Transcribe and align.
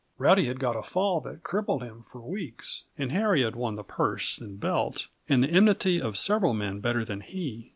Rowdy 0.17 0.45
had 0.45 0.59
got 0.59 0.75
a 0.75 0.81
fall 0.81 1.21
that 1.21 1.43
crippled 1.43 1.83
him 1.83 2.01
for 2.07 2.21
weeks, 2.21 2.85
and 2.97 3.11
Harry 3.11 3.43
had 3.43 3.55
won 3.55 3.75
the 3.75 3.83
purse 3.83 4.39
and 4.39 4.59
belt 4.59 5.09
and 5.29 5.43
the 5.43 5.49
enmity 5.51 6.01
of 6.01 6.17
several 6.17 6.55
men 6.55 6.79
better 6.79 7.05
than 7.05 7.21
he. 7.21 7.69